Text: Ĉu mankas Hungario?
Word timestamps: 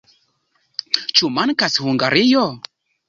Ĉu 1.19 1.29
mankas 1.35 1.77
Hungario? 1.85 2.47